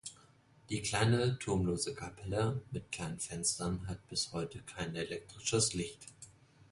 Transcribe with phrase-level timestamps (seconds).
[0.71, 6.07] Die kleine turmlose Kapelle mit kleinen Fenstern hat bis heute kein elektrisches Licht.